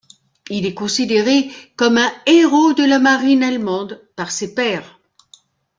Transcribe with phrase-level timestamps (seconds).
[0.49, 4.99] Il est considéré comme un héros de la marine allemande par ses pairs.